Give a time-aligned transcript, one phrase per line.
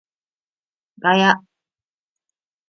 [1.03, 1.35] ガヤ